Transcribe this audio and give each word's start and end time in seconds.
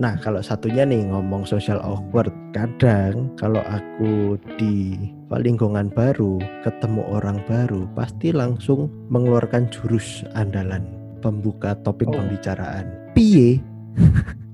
Nah, 0.00 0.16
kalau 0.16 0.40
satunya 0.40 0.88
nih 0.88 1.12
ngomong 1.12 1.44
social 1.44 1.76
awkward, 1.84 2.32
kadang 2.56 3.28
kalau 3.36 3.60
aku 3.68 4.40
di 4.56 4.96
lingkungan 5.28 5.92
baru, 5.92 6.40
ketemu 6.64 7.04
orang 7.12 7.44
baru, 7.44 7.84
pasti 7.92 8.32
langsung 8.32 8.88
mengeluarkan 9.12 9.68
jurus 9.68 10.24
andalan 10.32 10.88
pembuka 11.20 11.76
topik 11.84 12.08
oh. 12.08 12.16
pembicaraan. 12.16 12.88
Piye? 13.12 13.60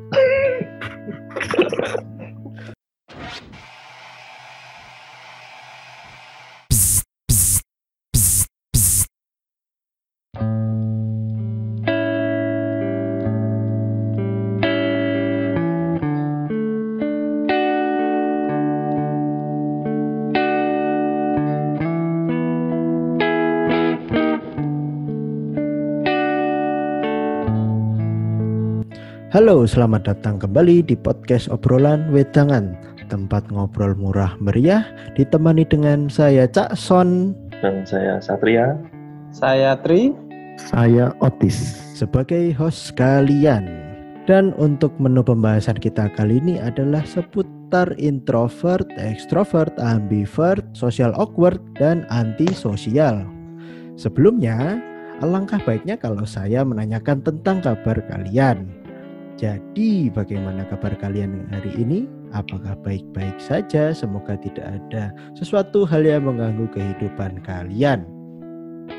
Halo, 29.35 29.67
selamat 29.67 30.07
datang 30.07 30.39
kembali 30.39 30.87
di 30.87 30.95
podcast 30.95 31.51
obrolan 31.51 32.15
wedangan. 32.15 32.79
Tempat 33.11 33.51
ngobrol 33.51 33.99
murah 33.99 34.39
meriah 34.39 34.87
Ditemani 35.19 35.67
dengan 35.67 36.07
saya 36.07 36.47
Cak 36.47 36.79
Son. 36.79 37.35
Dan 37.59 37.83
saya 37.83 38.23
Satria. 38.23 38.79
Saya 39.35 39.75
Tri. 39.83 40.15
Saya 40.63 41.11
Otis 41.19 41.59
Sebagai 41.99 42.55
host 42.55 42.95
kalian. 42.95 43.67
Dan 44.31 44.55
untuk 44.63 44.95
menu 45.03 45.27
pembahasan 45.27 45.83
kita 45.83 46.07
kali 46.15 46.39
ini 46.39 46.63
adalah 46.63 47.03
seputar 47.03 47.99
introvert, 47.99 48.87
extrovert, 48.95 49.75
ambivert, 49.83 50.63
social 50.71 51.11
awkward, 51.19 51.59
dan 51.75 52.07
antisosial. 52.15 53.27
Sebelumnya, 53.99 54.79
alangkah 55.19 55.59
baiknya 55.67 55.99
kalau 55.99 56.23
saya 56.23 56.63
menanyakan 56.63 57.27
tentang 57.27 57.59
kabar 57.59 57.99
kalian 58.07 58.76
jadi, 59.37 60.09
bagaimana 60.09 60.65
kabar 60.65 60.97
kalian 60.97 61.45
hari 61.53 61.69
ini? 61.77 62.09
Apakah 62.33 62.73
baik-baik 62.81 63.37
saja? 63.37 63.93
Semoga 63.93 64.33
tidak 64.41 64.65
ada 64.65 65.13
sesuatu 65.37 65.85
hal 65.85 66.09
yang 66.09 66.25
mengganggu 66.25 66.65
kehidupan 66.73 67.45
kalian. 67.45 68.09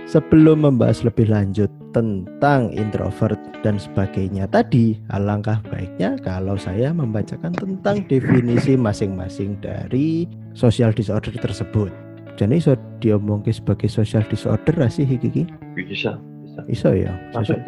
Sebelum 0.05 0.61
membahas 0.61 1.02
lebih 1.02 1.33
lanjut 1.33 1.73
tentang 1.89 2.69
introvert 2.69 3.41
dan 3.65 3.81
sebagainya 3.81 4.45
tadi, 4.45 5.02
alangkah 5.09 5.58
baiknya 5.73 6.21
kalau 6.21 6.53
saya 6.53 6.93
membacakan 6.93 7.58
tentang 7.58 8.05
definisi 8.05 8.77
masing-masing 8.77 9.58
dari 9.58 10.30
social 10.53 10.93
disorder 10.93 11.33
tersebut. 11.33 11.89
Jadi 12.38 12.61
so 12.61 12.77
diomongin 13.02 13.58
sebagai 13.58 13.89
social 13.89 14.21
disorder 14.30 14.77
sih 14.93 15.02
Hiki? 15.02 15.49
Bisa, 15.73 16.21
bisa. 16.21 16.61
Bisa 16.69 16.89
ya. 16.93 17.13
Social, 17.33 17.59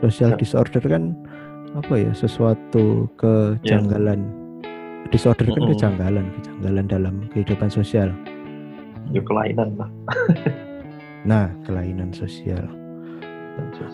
social 0.00 0.32
disorder 0.40 0.80
kan 0.88 1.12
apa 1.74 1.94
ya 1.98 2.12
sesuatu 2.14 3.10
kejanggalan. 3.18 4.20
Yeah. 4.22 4.42
disorder 5.12 5.46
kan 5.46 5.54
mm 5.54 5.60
-hmm. 5.62 5.72
kejanggalan 5.76 6.26
kejanggalan 6.40 6.86
dalam 6.90 7.14
kehidupan 7.30 7.70
sosial. 7.70 8.10
Ya 9.12 9.20
kelainan 9.22 9.76
lah. 9.78 9.90
Nah 11.24 11.48
kelainan 11.64 12.12
sosial. 12.12 12.68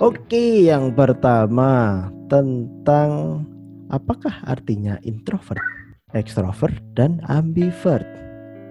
Oke 0.02 0.66
yang 0.66 0.90
pertama 0.98 2.10
tentang 2.26 3.44
apakah 3.86 4.34
artinya 4.50 4.98
introvert 5.06 5.62
extrovert 6.10 6.74
dan 6.98 7.22
ambivert? 7.30 8.02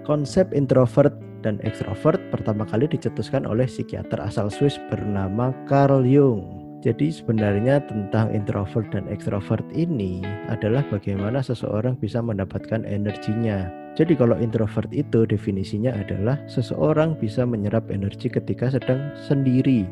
Konsep 0.04 0.52
introvert 0.52 1.16
dan 1.40 1.56
extrovert 1.64 2.20
pertama 2.36 2.68
kali 2.68 2.84
dicetuskan 2.92 3.48
oleh 3.48 3.64
psikiater 3.64 4.20
asal 4.20 4.52
Swiss 4.52 4.76
bernama 4.92 5.56
Carl 5.64 6.04
Jung 6.04 6.59
jadi 6.80 7.12
sebenarnya 7.12 7.84
tentang 7.92 8.32
introvert 8.32 8.88
dan 8.96 9.04
extrovert 9.12 9.68
ini 9.76 10.24
adalah 10.48 10.80
bagaimana 10.88 11.44
seseorang 11.44 12.00
bisa 12.00 12.24
mendapatkan 12.24 12.88
energinya. 12.88 13.68
Jadi 14.00 14.16
kalau 14.16 14.40
introvert 14.40 14.88
itu 14.96 15.28
definisinya 15.28 15.92
adalah 15.92 16.40
seseorang 16.48 17.20
bisa 17.20 17.44
menyerap 17.44 17.92
energi 17.92 18.32
ketika 18.32 18.72
sedang 18.72 19.12
sendiri, 19.28 19.84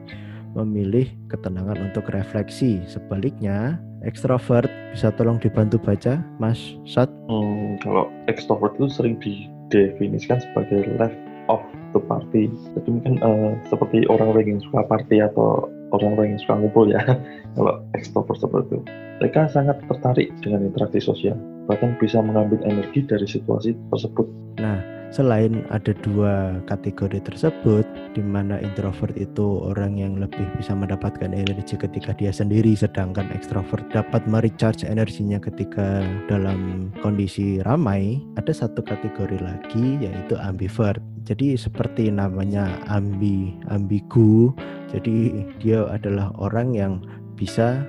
memilih 0.56 1.12
ketenangan 1.28 1.92
untuk 1.92 2.08
refleksi. 2.08 2.80
Sebaliknya, 2.88 3.76
extrovert 4.08 4.72
bisa 4.96 5.12
tolong 5.12 5.44
dibantu 5.44 5.76
baca, 5.84 6.24
Mas 6.40 6.80
Sat? 6.88 7.12
Hmm, 7.28 7.76
kalau 7.84 8.08
extrovert 8.32 8.80
itu 8.80 8.88
sering 8.88 9.20
didefinisikan 9.20 10.40
sebagai 10.40 10.88
left 10.96 11.20
of 11.52 11.60
the 11.92 12.00
party. 12.00 12.48
Jadi 12.80 12.90
mungkin 12.96 13.20
uh, 13.20 13.60
seperti 13.68 14.08
orang-orang 14.08 14.56
yang 14.56 14.62
suka 14.64 14.88
party 14.88 15.20
atau 15.20 15.68
orang-orang 15.94 16.36
yang 16.36 16.42
suka 16.42 16.56
ngumpul 16.60 16.86
ya. 16.90 17.02
Kalau 17.56 17.84
ekstrovert 17.96 18.40
seperti 18.40 18.76
itu. 18.76 18.80
Mereka 19.18 19.50
sangat 19.50 19.82
tertarik 19.90 20.30
dengan 20.46 20.70
interaksi 20.70 21.02
sosial 21.02 21.38
bahkan 21.68 22.00
bisa 22.00 22.24
mengambil 22.24 22.64
energi 22.64 23.04
dari 23.04 23.28
situasi 23.28 23.76
tersebut. 23.92 24.26
Nah 24.64 24.97
selain 25.12 25.64
ada 25.72 25.96
dua 26.06 26.60
kategori 26.68 27.24
tersebut 27.24 27.86
di 28.14 28.24
mana 28.24 28.60
introvert 28.60 29.14
itu 29.16 29.64
orang 29.64 29.98
yang 29.98 30.20
lebih 30.20 30.44
bisa 30.60 30.74
mendapatkan 30.74 31.32
energi 31.32 31.78
ketika 31.78 32.12
dia 32.18 32.34
sendiri 32.34 32.74
sedangkan 32.76 33.30
ekstrovert 33.32 33.86
dapat 33.94 34.24
merecharge 34.28 34.84
energinya 34.84 35.40
ketika 35.40 36.04
dalam 36.28 36.92
kondisi 37.02 37.64
ramai 37.64 38.20
ada 38.36 38.52
satu 38.52 38.84
kategori 38.84 39.40
lagi 39.40 40.02
yaitu 40.02 40.36
ambivert. 40.40 41.00
Jadi 41.28 41.60
seperti 41.60 42.08
namanya 42.08 42.80
ambi 42.88 43.52
ambigu 43.68 44.56
jadi 44.92 45.44
dia 45.60 45.84
adalah 45.92 46.32
orang 46.40 46.72
yang 46.72 46.94
bisa 47.36 47.84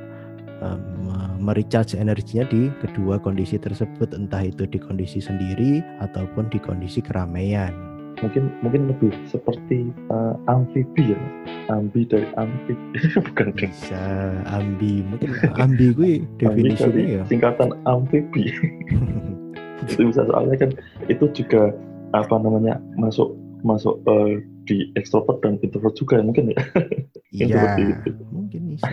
um, 0.63 1.39
merecharge 1.39 1.95
energinya 1.97 2.45
di 2.49 2.71
kedua 2.83 3.19
kondisi 3.19 3.57
tersebut, 3.57 4.15
entah 4.15 4.43
itu 4.45 4.67
di 4.67 4.79
kondisi 4.79 5.23
sendiri 5.23 5.83
ataupun 6.03 6.51
di 6.51 6.59
kondisi 6.59 7.03
keramaian. 7.03 7.71
Mungkin 8.19 8.51
mungkin 8.67 8.91
lebih 8.91 9.15
seperti 9.31 9.95
uh, 10.11 10.35
amfibi 10.51 11.15
ya, 11.15 11.21
ambi 11.71 12.03
dari 12.03 12.27
amfibi 12.35 12.99
bukan 13.31 13.49
bisa 13.55 14.03
ambi 14.51 15.07
mungkin 15.07 15.39
ambi 15.55 15.87
gue 15.95 16.13
definisinya 16.43 17.05
ya 17.07 17.23
singkatan 17.31 17.79
amfibi 17.87 18.51
itu 19.87 20.11
bisa 20.11 20.27
soalnya 20.27 20.67
kan 20.67 20.71
itu 21.07 21.31
juga 21.31 21.71
apa 22.11 22.43
namanya 22.43 22.83
masuk 22.99 23.39
masuk 23.63 24.03
uh, 24.11 24.43
di 24.69 24.93
ekstrovert 24.95 25.41
dan 25.41 25.57
introvert 25.65 25.97
juga 25.97 26.21
mungkin 26.21 26.53
ya. 26.53 26.61
Iya, 27.33 27.65
mungkin 28.29 28.77
bisa. 28.77 28.89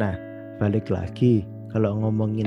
Nah, 0.00 0.16
balik 0.60 0.92
lagi 0.92 1.48
kalau 1.72 1.96
ngomongin 1.96 2.46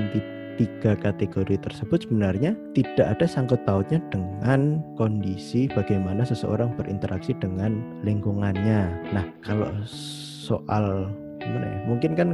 tiga 0.53 0.93
kategori 0.93 1.57
tersebut 1.65 2.05
sebenarnya 2.05 2.53
tidak 2.77 3.17
ada 3.17 3.25
sangkut 3.25 3.57
pautnya 3.65 3.97
dengan 4.13 4.85
kondisi 5.01 5.65
bagaimana 5.73 6.21
seseorang 6.21 6.77
berinteraksi 6.77 7.33
dengan 7.41 7.81
lingkungannya. 8.05 8.93
Nah, 9.17 9.25
kalau 9.41 9.69
soal 9.89 11.09
gimana 11.41 11.65
ya? 11.65 11.79
Mungkin 11.89 12.11
kan 12.13 12.29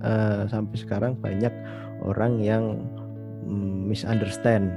uh, 0.00 0.48
sampai 0.48 0.76
sekarang 0.80 1.12
banyak 1.20 1.52
orang 2.00 2.40
yang 2.40 2.80
mm, 3.44 3.92
misunderstand 3.92 4.72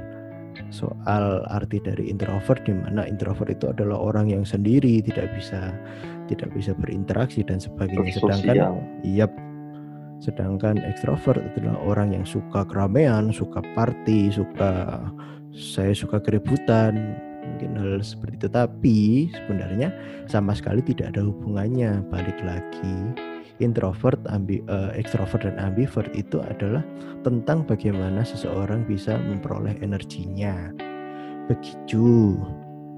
soal 0.72 1.44
arti 1.52 1.80
dari 1.84 2.08
introvert 2.08 2.64
di 2.64 2.72
mana 2.72 3.04
introvert 3.04 3.52
itu 3.52 3.68
adalah 3.68 4.00
orang 4.00 4.32
yang 4.32 4.44
sendiri 4.44 5.04
tidak 5.04 5.28
bisa 5.36 5.76
tidak 6.32 6.48
bisa 6.56 6.72
berinteraksi 6.72 7.44
dan 7.44 7.60
sebagainya 7.60 8.16
sedangkan 8.16 8.80
iya 9.04 9.28
sedangkan 10.20 10.80
ekstrovert 10.84 11.40
adalah 11.54 11.76
orang 11.84 12.16
yang 12.16 12.24
suka 12.24 12.64
keramaian 12.64 13.28
suka 13.30 13.60
party 13.76 14.32
suka 14.32 15.00
saya 15.52 15.92
suka 15.92 16.20
keributan 16.20 17.16
mungkin 17.44 17.78
hal 17.78 18.00
seperti 18.00 18.44
itu 18.44 18.48
tapi 18.50 18.98
sebenarnya 19.32 19.88
sama 20.28 20.56
sekali 20.56 20.82
tidak 20.82 21.14
ada 21.16 21.24
hubungannya 21.24 22.04
balik 22.10 22.36
lagi 22.42 23.14
introvert, 23.60 24.20
ambi, 24.28 24.60
uh, 24.68 24.92
extrovert 24.92 25.44
dan 25.44 25.56
ambivert 25.56 26.12
itu 26.12 26.40
adalah 26.44 26.84
tentang 27.24 27.64
bagaimana 27.64 28.20
seseorang 28.20 28.84
bisa 28.84 29.16
memperoleh 29.16 29.76
energinya. 29.80 30.72
Begitu. 31.48 32.36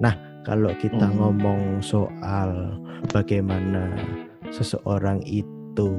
Nah, 0.03 0.15
kalau 0.43 0.73
kita 0.81 1.07
hmm. 1.07 1.17
ngomong 1.21 1.63
soal 1.85 2.81
bagaimana 3.13 3.93
seseorang 4.51 5.23
itu 5.29 5.91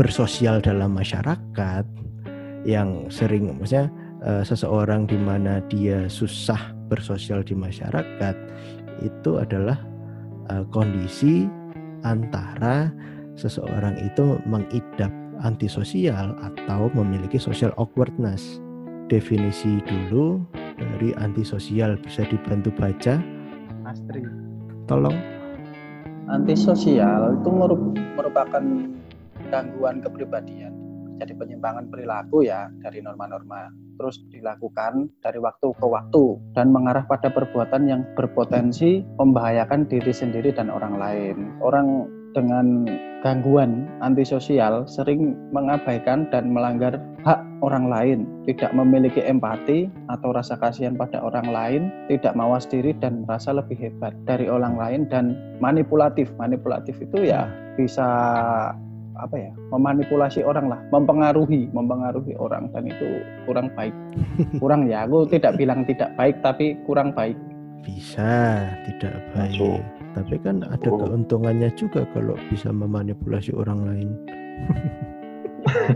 bersosial 0.00 0.64
dalam 0.64 0.96
masyarakat 0.96 1.84
yang 2.64 3.04
sering 3.12 3.52
maksudnya 3.52 3.92
uh, 4.24 4.40
seseorang 4.40 5.04
di 5.04 5.20
mana 5.20 5.60
dia 5.68 6.08
susah 6.08 6.72
bersosial 6.88 7.44
di 7.44 7.52
masyarakat 7.52 8.32
itu 9.04 9.36
adalah 9.36 9.76
uh, 10.48 10.64
kondisi 10.72 11.44
antara 12.00 12.88
seseorang 13.36 14.00
itu 14.00 14.40
mengidap 14.48 15.12
antisosial 15.44 16.32
atau 16.40 16.88
memiliki 16.96 17.36
social 17.36 17.72
awkwardness. 17.76 18.56
Definisi 19.12 19.84
dulu 19.84 20.40
dari 20.80 21.12
antisosial 21.20 22.00
bisa 22.00 22.24
dibantu 22.24 22.72
baca. 22.72 23.20
Astri. 23.84 24.24
Tolong. 24.88 25.16
Antisosial 26.30 27.42
itu 27.42 27.48
merupakan 28.14 28.62
gangguan 29.50 30.00
kepribadian, 30.00 30.72
jadi 31.20 31.36
penyimpangan 31.36 31.92
perilaku 31.92 32.46
ya 32.48 32.72
dari 32.80 33.04
norma-norma 33.04 33.68
terus 34.00 34.16
dilakukan 34.32 35.12
dari 35.20 35.36
waktu 35.36 35.76
ke 35.76 35.84
waktu 35.84 36.40
dan 36.56 36.72
mengarah 36.72 37.04
pada 37.04 37.28
perbuatan 37.28 37.84
yang 37.84 38.00
berpotensi 38.16 39.04
membahayakan 39.20 39.84
diri 39.84 40.08
sendiri 40.08 40.56
dan 40.56 40.72
orang 40.72 40.96
lain. 40.96 41.36
Orang 41.60 42.08
dengan 42.32 42.88
gangguan 43.20 43.84
antisosial 44.00 44.88
sering 44.88 45.36
mengabaikan 45.52 46.24
dan 46.32 46.48
melanggar 46.48 46.96
hak 47.28 47.44
orang 47.60 47.92
lain, 47.92 48.18
tidak 48.48 48.72
memiliki 48.72 49.20
empati 49.20 49.92
atau 50.08 50.32
rasa 50.32 50.56
kasihan 50.56 50.96
pada 50.96 51.20
orang 51.20 51.52
lain, 51.52 51.82
tidak 52.08 52.32
mawas 52.32 52.64
diri 52.64 52.96
dan 52.96 53.28
merasa 53.28 53.52
lebih 53.52 53.76
hebat 53.76 54.16
dari 54.24 54.48
orang 54.48 54.80
lain 54.80 55.04
dan 55.12 55.36
manipulatif. 55.60 56.32
Manipulatif 56.40 56.96
itu 57.04 57.28
ya 57.28 57.44
bisa 57.76 58.08
apa 59.20 59.36
ya 59.36 59.52
memanipulasi 59.70 60.40
orang 60.42 60.72
lah 60.72 60.80
mempengaruhi 60.88 61.68
mempengaruhi 61.70 62.32
orang 62.40 62.72
dan 62.72 62.88
itu 62.88 63.20
kurang 63.44 63.68
baik. 63.76 63.94
Kurang 64.62 64.88
ya 64.88 65.04
aku 65.04 65.28
tidak 65.28 65.56
bilang 65.56 65.84
tidak 65.84 66.12
baik 66.16 66.40
tapi 66.40 66.76
kurang 66.84 67.12
baik. 67.12 67.36
Bisa 67.84 68.64
tidak 68.88 69.16
baik. 69.36 69.56
Masuk. 69.56 69.80
tapi 70.10 70.42
kan 70.42 70.66
ada 70.66 70.90
keuntungannya 70.90 71.70
juga 71.78 72.02
kalau 72.10 72.34
bisa 72.50 72.74
memanipulasi 72.74 73.54
orang 73.54 73.78
lain. 73.86 74.10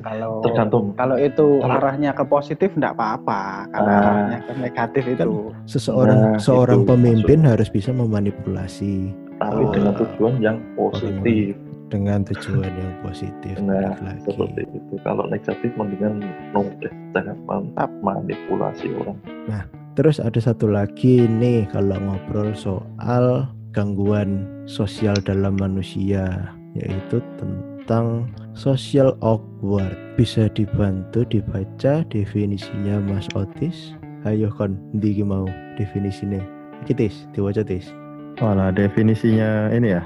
Kalau 0.07 0.39
tergantung 0.47 0.95
kalau 0.95 1.17
itu 1.19 1.59
arahnya 1.67 2.15
ke 2.15 2.23
positif 2.23 2.71
tidak 2.79 2.95
apa-apa. 2.95 3.67
Kalau 3.75 3.91
uh, 3.91 3.99
arahnya 3.99 4.39
ke 4.47 4.53
negatif 4.55 5.03
kan 5.03 5.27
itu. 5.27 5.51
seseorang 5.67 6.19
nah, 6.21 6.39
seorang 6.39 6.87
itu, 6.87 6.91
pemimpin 6.95 7.39
maksud. 7.43 7.53
harus 7.59 7.69
bisa 7.75 7.91
memanipulasi. 7.91 9.11
Tapi 9.43 9.63
dengan 9.75 9.93
tujuan 9.99 10.35
yang 10.39 10.57
positif 10.79 11.59
dengan 11.95 12.27
tujuan 12.27 12.75
yang 12.75 12.95
positif. 13.07 13.55
Nah, 13.63 13.95
lagi. 14.03 14.27
seperti 14.27 14.67
itu. 14.67 14.95
Kalau 15.07 15.31
negatif 15.31 15.71
mendingan 15.79 16.19
no 16.51 16.67
jangan 17.15 17.39
mantap 17.47 17.91
manipulasi 18.03 18.91
orang. 18.99 19.15
Nah, 19.47 19.63
terus 19.95 20.19
ada 20.19 20.43
satu 20.43 20.67
lagi 20.67 21.31
nih 21.31 21.71
kalau 21.71 21.95
ngobrol 22.03 22.51
soal 22.59 23.47
gangguan 23.71 24.51
sosial 24.67 25.15
dalam 25.23 25.55
manusia 25.55 26.51
yaitu 26.75 27.23
tentang 27.39 28.27
social 28.59 29.15
awkward. 29.23 29.95
Bisa 30.19 30.51
dibantu 30.51 31.23
dibaca 31.31 32.03
definisinya 32.11 32.99
Mas 32.99 33.31
Otis. 33.39 33.95
Ayo 34.27 34.51
kon, 34.51 34.75
ndi 34.91 35.23
mau 35.23 35.47
definisinya. 35.79 36.43
Kitis, 36.91 37.31
diwaca 37.31 37.63
tis. 37.63 37.95
Walah, 38.43 38.75
definisinya 38.75 39.71
ini 39.71 39.95
ya 39.95 40.03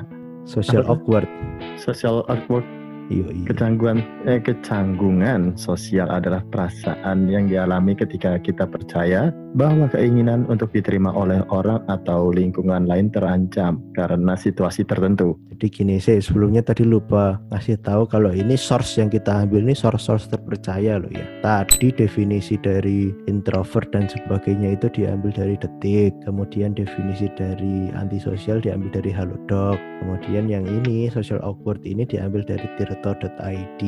social 0.48 0.82
awkward 0.88 1.28
social 1.76 2.24
awkward 2.32 2.64
Iya, 3.08 3.32
iya. 3.32 3.44
Kecanggungan, 3.48 3.98
eh, 4.28 4.40
kecanggungan 4.44 5.56
sosial 5.56 6.12
adalah 6.12 6.44
perasaan 6.52 7.24
yang 7.24 7.48
dialami 7.48 7.96
ketika 7.96 8.36
kita 8.36 8.68
percaya 8.68 9.32
bahwa 9.56 9.88
keinginan 9.88 10.44
untuk 10.52 10.68
diterima 10.76 11.08
oleh 11.16 11.40
orang 11.48 11.80
atau 11.88 12.28
lingkungan 12.28 12.84
lain 12.84 13.08
terancam 13.08 13.80
karena 13.96 14.36
situasi 14.36 14.84
tertentu. 14.84 15.40
Jadi 15.56 15.66
gini 15.72 15.96
sih, 15.98 16.20
sebelumnya 16.20 16.60
tadi 16.60 16.84
lupa 16.84 17.40
ngasih 17.50 17.80
tahu 17.80 18.06
kalau 18.06 18.30
ini 18.30 18.54
source 18.54 19.00
yang 19.00 19.08
kita 19.08 19.48
ambil 19.48 19.64
ini 19.64 19.74
source-source 19.74 20.28
terpercaya 20.30 21.00
loh 21.00 21.10
ya. 21.10 21.24
Tadi 21.40 21.90
definisi 21.90 22.60
dari 22.60 23.10
introvert 23.26 23.88
dan 23.90 24.06
sebagainya 24.06 24.76
itu 24.78 24.86
diambil 24.92 25.32
dari 25.32 25.56
detik, 25.58 26.12
kemudian 26.28 26.76
definisi 26.76 27.26
dari 27.34 27.90
antisosial 27.96 28.60
diambil 28.60 29.00
dari 29.00 29.10
halodoc, 29.10 29.80
kemudian 30.00 30.46
yang 30.48 30.64
ini 30.64 31.10
social 31.10 31.38
awkward 31.42 31.82
ini 31.86 32.06
diambil 32.06 32.42
dari 32.42 32.66
tir 32.78 32.90
tirto.id. 32.90 33.82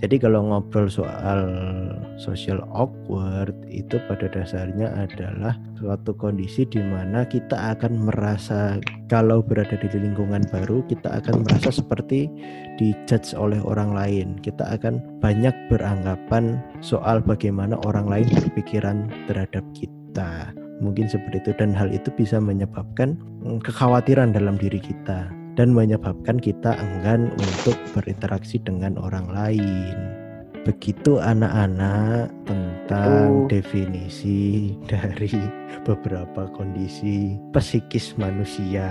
Jadi 0.00 0.16
kalau 0.18 0.40
ngobrol 0.46 0.88
soal 0.88 1.46
social 2.18 2.62
awkward 2.72 3.54
itu 3.70 4.00
pada 4.10 4.26
dasarnya 4.30 4.90
adalah 4.94 5.54
suatu 5.78 6.14
kondisi 6.16 6.66
di 6.66 6.82
mana 6.82 7.26
kita 7.28 7.78
akan 7.78 8.08
merasa 8.08 8.78
kalau 9.06 9.44
berada 9.44 9.76
di 9.78 9.88
lingkungan 9.92 10.42
baru 10.50 10.82
kita 10.86 11.22
akan 11.22 11.46
merasa 11.46 11.70
seperti 11.70 12.26
dijudge 12.80 13.36
oleh 13.36 13.60
orang 13.62 13.94
lain. 13.94 14.28
Kita 14.40 14.64
akan 14.74 15.20
banyak 15.22 15.54
beranggapan 15.70 16.58
soal 16.80 17.20
bagaimana 17.22 17.76
orang 17.86 18.08
lain 18.08 18.28
berpikiran 18.32 19.10
terhadap 19.30 19.62
kita 19.76 20.50
mungkin 20.78 21.10
seperti 21.10 21.42
itu 21.42 21.52
dan 21.58 21.74
hal 21.74 21.90
itu 21.90 22.08
bisa 22.14 22.38
menyebabkan 22.38 23.18
mm, 23.42 23.58
kekhawatiran 23.66 24.30
dalam 24.30 24.54
diri 24.54 24.78
kita 24.78 25.26
dan 25.58 25.74
menyebabkan 25.74 26.38
kita 26.38 26.78
enggan 26.78 27.34
untuk 27.34 27.74
berinteraksi 27.90 28.62
dengan 28.62 28.94
orang 28.94 29.26
lain. 29.26 29.98
Begitu 30.62 31.18
anak-anak 31.18 32.30
tentang 32.46 33.42
oh. 33.42 33.46
definisi 33.50 34.70
dari 34.86 35.34
beberapa 35.82 36.46
kondisi 36.54 37.34
psikis 37.50 38.14
manusia. 38.14 38.86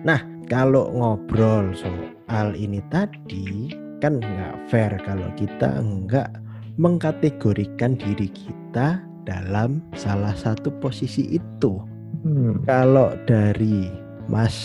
Nah, 0.00 0.24
kalau 0.48 0.88
ngobrol 0.96 1.76
soal 1.76 2.56
ini 2.56 2.80
tadi 2.88 3.76
kan 4.00 4.16
nggak 4.16 4.56
fair 4.72 4.96
kalau 5.04 5.28
kita 5.36 5.76
enggak 5.76 6.32
mengkategorikan 6.80 8.00
diri 8.00 8.32
kita 8.32 9.04
dalam 9.28 9.84
salah 9.92 10.32
satu 10.32 10.72
posisi 10.80 11.36
itu. 11.36 11.84
Hmm. 12.24 12.64
Kalau 12.64 13.12
dari 13.28 13.92
Mas 14.30 14.56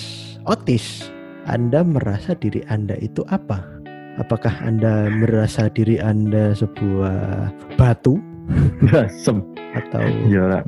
Otis 0.47 1.16
anda 1.47 1.79
merasa 1.79 2.35
diri 2.35 2.59
Anda 2.67 2.99
itu 2.99 3.23
apa? 3.31 3.63
Apakah 4.19 4.51
Anda 4.59 5.07
merasa 5.07 5.71
diri 5.71 5.95
Anda 5.95 6.51
sebuah 6.51 7.47
batu? 7.79 8.19
Asem. 8.91 9.43
atau 9.75 10.03
ya 10.31 10.63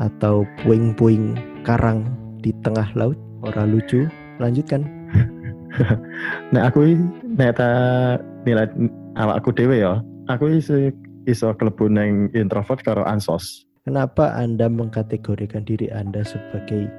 atau 0.00 0.42
puing-puing 0.64 1.36
karang 1.62 2.02
di 2.42 2.50
tengah 2.66 2.88
laut 2.98 3.14
orang 3.44 3.76
lucu 3.76 4.08
lanjutkan 4.42 4.82
nah 6.52 6.66
aku 6.66 6.98
nek 7.38 7.54
ta 7.60 7.70
nilai 8.42 8.66
awakku 9.14 9.54
dewe 9.54 9.84
ya 9.84 10.02
aku 10.26 10.58
iso 10.58 10.90
iso 11.28 11.54
neng 11.86 12.32
introvert 12.34 12.82
karo 12.82 13.06
ansos 13.06 13.62
kenapa 13.86 14.34
anda 14.34 14.66
mengkategorikan 14.66 15.62
diri 15.62 15.86
anda 15.94 16.26
sebagai 16.26 16.90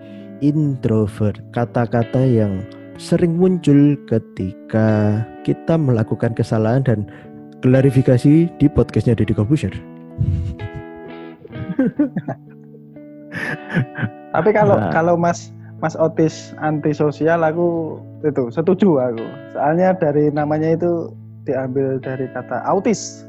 introvert, 0.41 1.39
kata-kata 1.55 2.23
yang 2.23 2.63
sering 2.95 3.35
muncul 3.35 3.99
ketika 4.07 5.21
kita 5.43 5.75
melakukan 5.75 6.31
kesalahan 6.31 6.83
dan 6.83 6.99
klarifikasi 7.59 8.47
di 8.47 8.67
podcastnya 8.71 9.15
Deddy 9.15 9.35
Kobuser. 9.35 9.73
Tapi 14.35 14.49
kalau 14.51 14.75
nah. 14.79 14.91
kalau 14.91 15.15
Mas 15.19 15.51
Mas 15.83 15.95
Otis 15.99 16.55
antisosial 16.59 17.43
aku 17.43 17.99
itu 18.23 18.47
setuju 18.51 18.99
aku. 19.11 19.25
Soalnya 19.55 19.95
dari 19.95 20.31
namanya 20.31 20.75
itu 20.75 21.11
diambil 21.43 21.99
dari 21.99 22.27
kata 22.31 22.63
autis. 22.63 23.27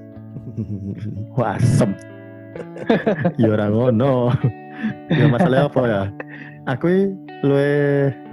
Wasem. 1.38 1.94
ya 3.40 3.48
orang 3.52 3.72
ngono. 3.74 4.32
ya 5.08 5.26
masalah 5.32 5.68
apa 5.68 5.82
ya? 5.88 6.02
Aku 6.66 7.14
luwe 7.46 7.70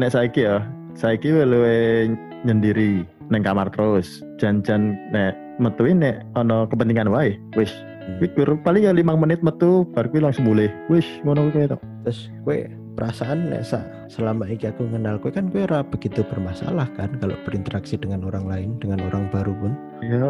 nek 0.02 0.12
saiki 0.12 0.46
ya 0.50 0.66
saiki 0.98 1.30
luwe 1.32 2.10
nyendiri 2.44 3.06
neng 3.30 3.42
kamar 3.46 3.72
terus. 3.72 4.22
Jan-jan 4.42 4.98
nek 5.14 5.38
metu 5.62 5.88
nek 5.88 6.26
ono 6.36 6.68
kepentingan 6.68 7.14
wae 7.14 7.38
wis. 7.56 7.72
Hmm. 8.04 8.60
paling 8.68 8.84
ya 8.84 8.92
lima 8.92 9.16
menit 9.16 9.40
metu 9.40 9.88
baru 9.96 10.12
kuwi 10.12 10.28
langsung 10.28 10.44
boleh 10.44 10.68
wis 10.92 11.08
ngono 11.24 11.48
kuwi 11.56 11.72
to. 11.72 11.80
Terus 12.04 12.28
kowe 12.44 12.58
perasaan 13.00 13.48
nek 13.48 13.64
selama 14.12 14.44
ini 14.52 14.68
aku 14.68 14.92
kenal 14.92 15.16
kowe 15.24 15.32
kan 15.32 15.48
kowe 15.48 15.64
ora 15.64 15.88
begitu 15.88 16.20
bermasalah 16.28 16.92
kan 17.00 17.16
kalau 17.24 17.40
berinteraksi 17.48 17.96
dengan 17.96 18.28
orang 18.28 18.44
lain 18.44 18.70
dengan 18.84 19.00
orang 19.08 19.32
baru 19.32 19.56
pun? 19.56 19.72
Ya 20.04 20.28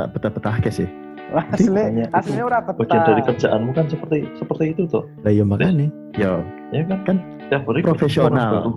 tak 0.00 0.16
betah-betah 0.16 0.56
sih 0.72 0.88
asli 1.32 2.04
asli 2.12 2.40
ora 2.40 2.60
betah. 2.60 2.78
Bagian 2.84 3.02
dari 3.08 3.22
kerjaanmu 3.24 3.70
kan 3.72 3.86
seperti 3.88 4.18
seperti 4.36 4.64
itu 4.76 4.82
tuh 4.90 5.04
lah 5.24 5.32
iya 5.32 5.44
makanya. 5.46 5.88
Ya 6.14 6.42
ya 6.70 6.84
kan? 6.86 7.00
Kan 7.50 7.60
hari 7.64 7.80
profesional. 7.80 8.76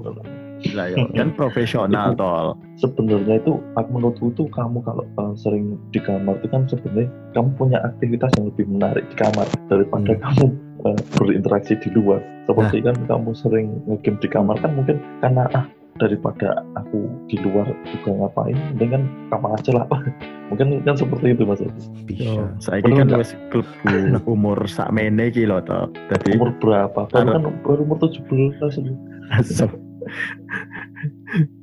Lah 0.74 0.88
ya 0.90 1.06
kan 1.14 1.30
profesional 1.38 2.18
tol. 2.18 2.58
sebenarnya 2.82 3.38
itu 3.38 3.62
aku 3.78 3.90
menurutku 3.94 4.34
itu 4.34 4.44
kamu 4.50 4.82
kalau 4.82 5.06
uh, 5.22 5.34
sering 5.38 5.78
di 5.94 6.02
kamar 6.02 6.38
itu 6.42 6.50
kan 6.50 6.66
sebenarnya 6.66 7.10
kamu 7.38 7.50
punya 7.58 7.78
aktivitas 7.86 8.34
yang 8.38 8.50
lebih 8.50 8.66
menarik 8.66 9.06
di 9.06 9.16
kamar 9.22 9.46
daripada 9.70 10.18
hmm. 10.18 10.22
kamu 10.26 10.46
uh, 10.86 11.00
berinteraksi 11.18 11.78
di 11.78 11.90
luar. 11.94 12.22
Seperti 12.50 12.82
nah. 12.82 12.90
kan 12.90 12.96
kamu 13.06 13.30
sering 13.38 13.68
ngegame 13.86 14.18
di 14.18 14.30
kamar 14.34 14.56
kan 14.58 14.72
mungkin 14.74 14.98
karena 15.22 15.46
ah 15.54 15.66
daripada 15.98 16.48
aku 16.74 17.00
di 17.26 17.38
luar 17.38 17.66
juga 17.86 18.10
ngapain 18.16 18.56
mending 18.72 18.90
kan 18.90 19.04
kamar 19.30 19.52
aja 19.56 19.72
lah 19.74 19.86
mungkin 20.50 20.80
kan 20.82 20.96
seperti 20.96 21.34
itu 21.34 21.44
mas 21.44 21.60
Adi. 21.60 21.82
bisa 22.06 22.32
Saya 22.58 22.80
Perlu 22.80 22.96
kan 22.98 23.10
wis 23.16 23.32
klebu 23.50 23.92
umur 24.34 24.58
sak 24.66 24.90
mene 24.90 25.28
iki 25.28 25.44
lho 25.44 25.60
to. 25.60 25.92
Dadi 26.08 26.34
umur 26.34 26.56
berapa 26.58 27.02
baru 27.06 27.28
kan 27.28 27.44
baru 27.62 27.82
umur 27.84 27.98
17 28.00 28.24
Adi. 28.62 28.94
asem. 29.30 29.70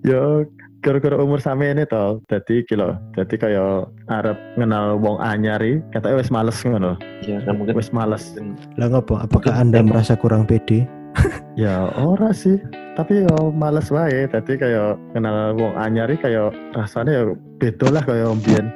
Yo 0.05 0.45
gara-gara 0.81 1.17
umur 1.17 1.41
samene 1.41 1.89
to. 1.89 2.21
Dadi 2.27 2.61
iki 2.61 2.77
lho. 2.77 2.93
Dadi 3.13 3.35
kaya 3.35 3.89
arep 4.07 4.37
ngenal 4.55 5.01
wong 5.01 5.17
anyar 5.19 5.59
iki 5.59 5.81
ketoke 5.91 6.21
wis 6.21 6.29
males 6.29 6.61
ngono. 6.61 7.01
ya 7.23 7.41
kan 7.41 7.57
mungkin 7.57 7.73
Wis 7.73 7.89
males. 7.89 8.37
lah 8.77 8.87
ngopo 8.87 9.17
apakah 9.17 9.49
Mungkin 9.49 9.63
anda 9.65 9.79
emang- 9.81 9.97
merasa 9.97 10.13
kurang 10.15 10.45
pede 10.45 10.85
Ya 11.57 11.87
ora 11.95 12.31
sih. 12.31 12.59
Tapi 12.95 13.23
yo 13.23 13.51
males 13.51 13.87
wae. 13.89 14.27
Dadi 14.27 14.55
kaya 14.55 14.95
kenal 15.11 15.55
wong 15.55 15.75
anyar 15.75 16.07
iki 16.07 16.25
kaya 16.25 16.51
rasane 16.73 17.11
yo 17.11 17.23
beda 17.57 17.91
lah 17.91 18.03
kaya 18.03 18.27
mbiyen. 18.29 18.67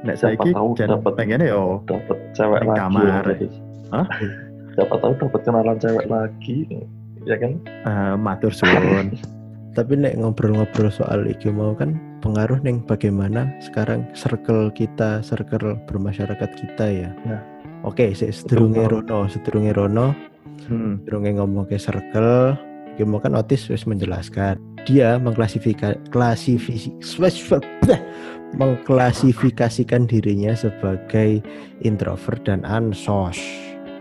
Nek 0.00 0.14
Siapa 0.14 0.34
saiki 0.36 0.50
tahu 0.52 0.68
jan 0.74 0.88
dapat- 0.92 1.14
pengennya 1.14 1.46
yo 1.48 1.82
dapat 1.84 2.16
cewek 2.32 2.62
lagi 2.64 2.74
kamar. 2.76 3.02
ya, 3.02 3.34
Adi. 3.34 3.46
Hah? 3.88 4.06
siapa 4.70 4.94
tahu 4.94 5.12
dapat 5.16 5.40
kenalan 5.42 5.76
cewek 5.76 6.06
lagi 6.06 6.56
ya 7.24 7.34
kan 7.34 7.58
eh, 7.66 8.14
matur 8.14 8.52
suwun. 8.52 9.10
tapi 9.76 9.94
nek 9.94 10.14
ngobrol-ngobrol 10.14 10.86
soal 10.88 11.22
iki 11.24 11.48
mau 11.48 11.70
kan 11.72 11.94
pengaruh 12.18 12.58
neng 12.60 12.82
bagaimana 12.82 13.46
sekarang 13.60 14.06
circle 14.12 14.70
kita 14.70 15.18
circle 15.20 15.78
bermasyarakat 15.84 16.50
kita 16.52 16.86
ya 16.86 17.10
Nah. 17.24 17.42
oke 17.82 18.10
sik 18.12 18.30
sedurunge. 18.30 18.86
Rono 18.86 19.26
sedurunge 19.26 19.70
Rono 19.72 20.14
Hmm. 20.66 20.98
ngomong 21.38 21.70
ke 21.70 21.78
circle 21.78 22.58
mau 23.06 23.22
kan 23.22 23.38
Otis 23.38 23.70
wis 23.70 23.86
menjelaskan 23.86 24.58
dia 24.82 25.22
mengklasifikasi 25.22 26.02
mengklasifikasikan 28.58 30.10
dirinya 30.10 30.56
sebagai 30.58 31.38
introvert 31.86 32.42
dan 32.42 32.66
ansos 32.66 33.38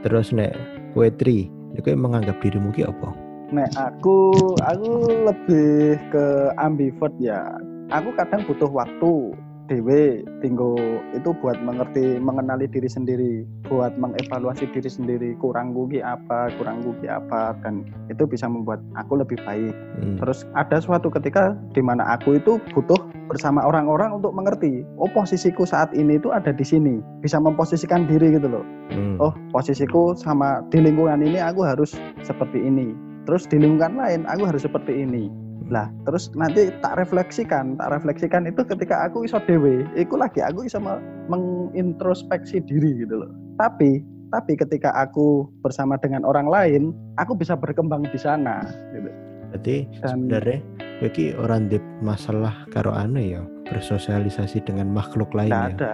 terus 0.01 0.33
nek 0.33 0.57
kue 0.97 1.13
tri 1.13 1.45
nek 1.77 1.85
kowe 1.85 1.93
menganggap 1.93 2.41
dirimu 2.41 2.73
ki 2.73 2.89
apa 2.89 3.27
Nek 3.47 3.79
aku 3.79 4.35
aku 4.59 5.07
lebih 5.23 5.95
ke 6.11 6.51
ambivert 6.59 7.15
ya. 7.15 7.47
Aku 7.95 8.11
kadang 8.19 8.43
butuh 8.43 8.67
waktu 8.67 9.31
dewe 9.67 10.23
tinggal 10.39 10.75
itu 11.13 11.35
buat 11.43 11.59
mengerti 11.59 12.17
mengenali 12.17 12.65
diri 12.67 12.87
sendiri, 12.87 13.43
buat 13.67 13.95
mengevaluasi 13.99 14.67
diri 14.71 14.89
sendiri, 14.89 15.29
kurang 15.39 15.75
gugi 15.75 16.01
apa, 16.01 16.51
kurang 16.57 16.83
gugi 16.83 17.07
apa 17.11 17.53
dan 17.61 17.87
itu 18.07 18.23
bisa 18.23 18.47
membuat 18.47 18.79
aku 18.95 19.19
lebih 19.19 19.37
baik. 19.43 19.75
Hmm. 19.99 20.17
Terus 20.23 20.47
ada 20.55 20.79
suatu 20.79 21.11
ketika 21.11 21.53
di 21.75 21.83
mana 21.83 22.17
aku 22.17 22.39
itu 22.39 22.59
butuh 22.71 22.99
bersama 23.27 23.59
orang-orang 23.61 24.15
untuk 24.15 24.31
mengerti, 24.31 24.87
oh 24.95 25.11
posisiku 25.11 25.67
saat 25.67 25.91
ini 25.91 26.15
itu 26.15 26.31
ada 26.31 26.55
di 26.55 26.63
sini, 26.63 27.03
bisa 27.19 27.35
memposisikan 27.37 28.07
diri 28.07 28.39
gitu 28.39 28.47
loh 28.47 28.63
Hmm. 28.87 29.19
oh 29.19 29.35
posisiku 29.51 30.15
sama 30.15 30.63
di 30.71 30.79
lingkungan 30.79 31.19
ini 31.19 31.43
aku 31.43 31.59
harus 31.67 31.99
seperti 32.23 32.63
ini 32.63 32.95
terus 33.27 33.43
di 33.43 33.59
lingkungan 33.59 33.99
lain 33.99 34.23
aku 34.31 34.47
harus 34.47 34.63
seperti 34.63 35.03
ini 35.03 35.27
lah 35.67 35.87
terus 36.03 36.31
nanti 36.33 36.71
tak 36.79 36.95
refleksikan 36.95 37.75
tak 37.75 37.91
refleksikan 37.91 38.43
itu 38.43 38.63
ketika 38.63 39.05
aku 39.05 39.23
iso 39.23 39.39
dewe 39.43 39.83
itu 39.93 40.15
lagi 40.15 40.39
aku 40.39 40.63
iso 40.63 40.77
me- 40.77 40.99
mengintrospeksi 41.27 42.63
diri 42.63 43.03
gitu 43.03 43.19
loh 43.19 43.31
tapi 43.55 44.01
tapi 44.27 44.55
ketika 44.55 44.91
aku 44.91 45.47
bersama 45.61 45.95
dengan 45.95 46.23
orang 46.23 46.47
lain 46.47 46.83
aku 47.15 47.31
bisa 47.31 47.55
berkembang 47.55 48.03
di 48.03 48.19
sana 48.19 48.59
gitu. 48.91 49.07
Berarti 49.47 49.75
Dan- 49.97 50.27
sebenarnya 50.27 50.59
Beki 50.97 51.37
orang 51.37 51.69
di 51.69 51.77
masalah 52.01 52.65
karo 52.67 52.89
anu 52.89 53.21
ya 53.21 53.39
bersosialisasi 53.69 54.65
dengan 54.65 54.89
makhluk 54.89 55.29
lain 55.31 55.53
ya. 55.53 55.69
ada 55.71 55.93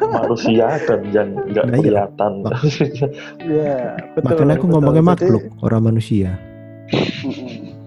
manusia 0.00 0.78
dan 0.84 1.00
yang 1.10 1.28
nggak 1.44 1.64
Nah, 1.66 1.76
iya. 1.76 1.82
kelihatan 1.82 2.32
ya 3.42 3.76
betul 4.14 4.24
makanya 4.24 4.54
aku 4.54 4.66
betul. 4.66 4.72
ngomongnya 4.72 5.02
Jadi- 5.02 5.10
makhluk 5.12 5.44
orang 5.60 5.82
manusia. 5.84 6.30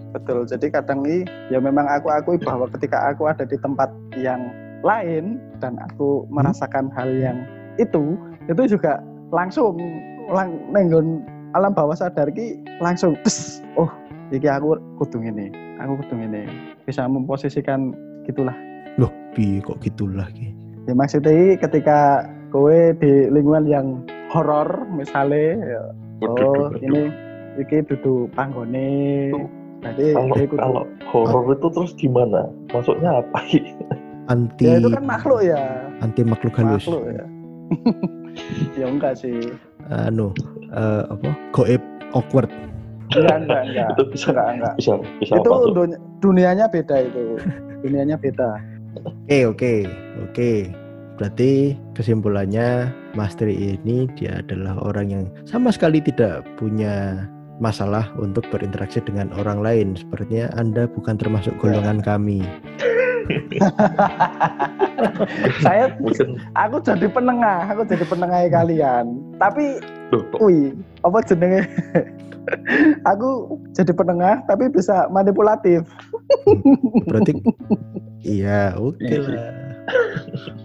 Betul. 0.08 0.48
Jadi 0.48 0.72
kadang 0.72 1.04
ini 1.04 1.28
ya 1.52 1.60
memang 1.60 1.84
aku 1.84 2.08
akui 2.08 2.36
bahwa 2.40 2.66
ketika 2.72 3.12
aku 3.12 3.28
ada 3.28 3.44
di 3.44 3.60
tempat 3.60 3.92
yang 4.16 4.48
lain 4.80 5.42
dan 5.60 5.76
aku 5.78 6.24
merasakan 6.32 6.88
hal 6.94 7.10
yang 7.12 7.44
itu, 7.76 8.16
itu 8.48 8.78
juga 8.78 9.02
langsung 9.30 9.76
lang 10.32 10.56
nenggon 10.72 11.22
alam 11.56 11.72
bawah 11.72 11.96
sadar 11.96 12.28
ki 12.32 12.60
langsung 12.80 13.16
tes, 13.24 13.64
oh 13.80 13.88
iki 14.32 14.48
aku 14.48 14.76
kudu 15.00 15.24
ini, 15.24 15.48
aku 15.80 16.00
kudu 16.04 16.14
ini. 16.20 16.44
Bisa 16.84 17.04
memposisikan 17.08 17.92
gitulah. 18.28 18.54
Loh, 19.00 19.12
bi 19.32 19.60
kok 19.62 19.80
gitu 19.80 20.08
lagi? 20.10 20.52
Ya 20.88 20.96
maksudnya 20.96 21.56
ketika 21.60 22.28
kowe 22.48 22.92
di 22.96 23.28
lingkungan 23.28 23.68
yang 23.68 23.86
horor 24.32 24.88
misalnya 24.92 25.56
ya, 25.60 25.82
oh 26.24 26.72
ini 26.80 27.12
iki 27.58 27.82
duduk 27.84 28.30
panggone. 28.32 29.30
Jadi 29.78 30.10
kalau 30.10 30.34
kudu- 30.34 30.58
kalau 30.58 30.82
horor 31.06 31.54
itu 31.54 31.66
terus 31.70 31.92
gimana 31.94 32.50
maksudnya 32.68 33.22
apa 33.22 33.38
Anti 34.26 34.66
ya 34.66 34.76
itu 34.76 34.90
kan 34.90 35.04
makhluk 35.06 35.40
ya 35.40 35.86
anti 35.98 36.20
makhluk 36.20 36.52
halus. 36.52 36.82
makhluk 36.82 37.02
ya 37.08 37.24
ya 38.82 38.86
enggak 38.90 39.14
sih 39.14 39.38
Anu 39.88 40.34
eh, 40.68 41.02
apa? 41.06 41.30
Goib 41.50 41.78
awkward. 42.10 42.50
enggak 43.08 43.36
enggak 43.40 43.60
enggak 43.64 43.88
itu 43.88 44.02
bisa 44.10 44.26
enggak 44.34 44.48
enggak 44.52 44.72
bisa 44.76 44.92
bisa 45.16 45.32
itu 45.38 45.50
dunia- 45.72 46.02
dunianya 46.18 46.66
beda 46.66 46.96
itu 47.00 47.22
dunianya 47.80 48.16
beda 48.18 48.50
Oke, 49.30 49.46
oke, 49.46 49.74
oke. 50.26 50.52
Berarti 51.14 51.50
kesimpulannya 51.94 52.90
Mas 53.14 53.32
Tri 53.32 53.54
ini 53.78 54.10
dia 54.12 54.42
adalah 54.42 54.74
orang 54.82 55.06
yang 55.08 55.24
sama 55.44 55.70
sekali 55.70 56.02
tidak 56.02 56.42
punya 56.58 57.22
masalah 57.58 58.10
untuk 58.18 58.46
berinteraksi 58.50 59.02
dengan 59.02 59.30
orang 59.36 59.62
lain. 59.62 59.88
Sepertinya 59.98 60.50
Anda 60.56 60.86
bukan 60.90 61.18
termasuk 61.18 61.54
golongan 61.60 62.02
kami. 62.02 62.42
saya 65.60 65.92
aku 66.56 66.80
jadi 66.80 67.06
penengah 67.12 67.68
aku 67.68 67.84
jadi 67.84 68.08
penengah 68.08 68.48
kalian 68.48 69.20
tapi 69.36 69.76
wih 70.40 70.72
apa 71.04 71.20
jenenge 71.28 71.68
aku 73.12 73.60
jadi 73.76 73.92
penengah 73.92 74.40
tapi 74.48 74.72
bisa 74.72 75.12
manipulatif 75.12 75.84
Berarti 77.08 77.32
iya, 78.24 78.76
oke 78.76 79.14
lah. 79.24 79.52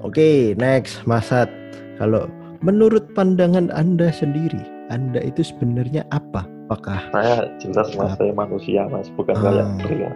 Oke, 0.04 0.56
next 0.60 1.04
Masat. 1.08 1.48
Kalau 1.96 2.28
menurut 2.60 3.08
pandangan 3.16 3.72
Anda 3.72 4.12
sendiri, 4.12 4.60
Anda 4.92 5.24
itu 5.24 5.46
sebenarnya 5.46 6.04
apa? 6.12 6.44
Apakah 6.74 7.00
saya 7.14 7.36
jelas 7.58 7.88
mas 7.94 8.12
saya 8.18 8.34
manusia 8.34 8.82
mas 8.88 9.08
bukan 9.14 9.36
Ah. 9.36 9.42
kayak 9.44 9.68
pria 9.80 10.10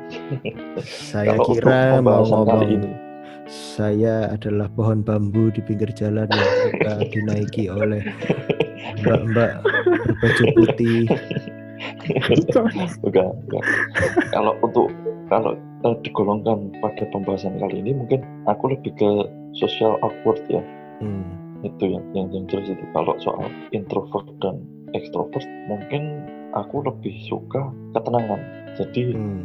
saya 1.14 1.32
Kalau 1.32 1.46
kira 1.48 1.78
mau 1.98 2.26
pembahasan 2.26 2.26
kali 2.26 2.66
ngomong 2.66 2.70
ini. 2.74 2.92
saya 3.48 4.16
adalah 4.28 4.68
pohon 4.70 5.00
bambu 5.00 5.48
di 5.50 5.62
pinggir 5.62 5.88
jalan 5.94 6.26
yang 6.28 6.52
suka 6.66 6.94
dinaiki 7.14 7.70
oleh 7.70 8.02
mbak-mbak 8.98 9.52
berbaju 10.04 10.44
putih. 10.54 11.06
Enggak, 13.06 13.30
enggak. 13.38 13.64
kalau 14.30 14.54
untuk 14.60 14.90
kalau 15.28 15.54
eh, 15.84 15.96
digolongkan 16.02 16.74
pada 16.80 17.04
pembahasan 17.08 17.56
kali 17.56 17.80
ini 17.80 17.94
mungkin 17.94 18.20
aku 18.46 18.74
lebih 18.74 18.92
ke 18.96 19.10
social 19.54 19.96
awkward 20.02 20.42
ya 20.50 20.60
Hmm. 20.98 21.30
itu 21.62 21.94
yang 21.94 22.02
yang 22.12 22.28
yang 22.34 22.50
jelas 22.50 22.68
itu 22.68 22.82
kalau 22.90 23.14
soal 23.22 23.46
introvert 23.70 24.26
dan 24.42 24.58
extrovert 24.92 25.46
mungkin 25.70 26.26
aku 26.54 26.86
lebih 26.86 27.16
suka 27.28 27.72
ketenangan 27.98 28.40
jadi 28.78 29.16
Hmm. 29.16 29.44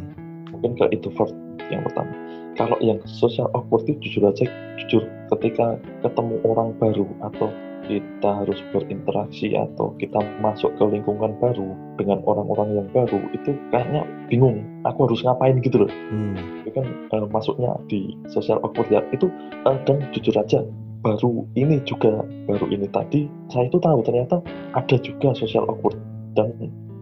mungkin 0.53 0.77
ke 0.77 0.85
introvert 0.93 1.33
yang 1.71 1.81
pertama 1.83 2.13
kalau 2.53 2.77
yang 2.79 3.01
social 3.09 3.49
awkward 3.57 3.83
itu 3.89 3.97
jujur 4.05 4.29
aja 4.29 4.45
jujur 4.77 5.03
ketika 5.33 5.79
ketemu 6.05 6.37
orang 6.45 6.75
baru 6.77 7.07
atau 7.25 7.49
kita 7.83 8.29
harus 8.31 8.63
berinteraksi 8.71 9.59
atau 9.59 9.91
kita 9.99 10.15
masuk 10.39 10.71
ke 10.79 10.83
lingkungan 10.87 11.35
baru 11.43 11.75
dengan 11.99 12.23
orang-orang 12.23 12.79
yang 12.79 12.87
baru 12.95 13.19
itu 13.35 13.51
kayaknya 13.75 14.07
bingung 14.31 14.63
aku 14.87 15.03
harus 15.09 15.19
ngapain 15.25 15.59
gitu 15.59 15.83
loh 15.83 15.91
Hmm. 16.13 16.37
itu 16.63 16.71
kan 16.71 16.85
eh, 16.87 17.27
masuknya 17.27 17.75
di 17.91 18.15
social 18.31 18.61
awkward 18.63 18.87
ya 18.87 19.03
itu 19.11 19.27
eh, 19.67 19.77
dan 19.83 19.99
jujur 20.15 20.35
aja 20.39 20.63
baru 21.03 21.43
ini 21.59 21.83
juga 21.83 22.23
baru 22.47 22.71
ini 22.71 22.87
tadi 22.87 23.27
saya 23.51 23.67
itu 23.67 23.75
tahu 23.83 23.99
ternyata 24.07 24.39
ada 24.71 24.95
juga 25.03 25.35
social 25.35 25.67
awkward 25.67 25.99
dan 26.39 26.55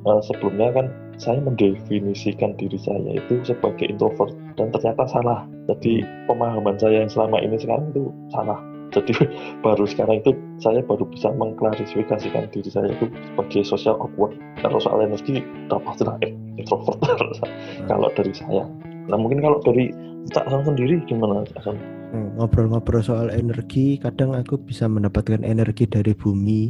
eh, 0.05 0.21
sebelumnya 0.25 0.69
kan 0.73 0.85
saya 1.21 1.37
mendefinisikan 1.37 2.57
diri 2.57 2.77
saya 2.81 3.21
itu 3.21 3.45
sebagai 3.45 3.85
introvert 3.85 4.33
dan 4.57 4.73
ternyata 4.73 5.05
salah. 5.05 5.45
Jadi 5.69 6.01
pemahaman 6.25 6.81
saya 6.81 7.05
yang 7.05 7.11
selama 7.11 7.37
ini 7.45 7.61
sekarang 7.61 7.93
itu 7.93 8.09
salah. 8.33 8.57
Jadi 8.91 9.13
baru 9.65 9.85
sekarang 9.85 10.25
itu 10.25 10.33
saya 10.57 10.81
baru 10.81 11.05
bisa 11.07 11.29
mengklarifikasikan 11.31 12.49
diri 12.49 12.69
saya 12.69 12.89
itu 12.89 13.05
sebagai 13.07 13.61
social 13.63 13.95
awkward. 14.01 14.33
Kalau 14.65 14.81
soal 14.81 15.05
energi 15.05 15.45
udah 15.69 15.79
pasti 15.85 16.03
lah 16.09 16.17
eh, 16.25 16.33
introvert. 16.57 16.97
Kalau 17.89 18.09
dari 18.17 18.33
saya. 18.33 18.65
Nah 19.09 19.17
mungkin 19.17 19.41
kalau 19.41 19.57
dari 19.65 19.89
Cak 20.29 20.45
Hasan 20.45 20.77
sendiri 20.77 21.01
gimana 21.09 21.41
Cak 21.49 21.65
Hasan? 21.65 21.77
Hmm, 22.11 22.35
ngobrol-ngobrol 22.37 23.01
soal 23.01 23.31
energi 23.33 23.95
kadang 23.97 24.35
aku 24.35 24.59
bisa 24.61 24.85
mendapatkan 24.85 25.41
energi 25.47 25.87
dari 25.87 26.11
bumi 26.11 26.69